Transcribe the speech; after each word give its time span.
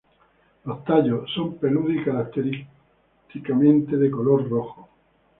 Los 0.65 0.83
tallos 0.83 1.29
son 1.31 1.57
peludos 1.59 1.91
y 1.95 2.03
característicamente 2.03 3.97
de 3.97 4.09
color 4.09 4.49
rojo. 4.49 4.89